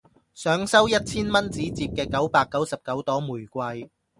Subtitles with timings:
[0.33, 3.87] 想收一千蚊紙摺嘅九百九十九朵玫瑰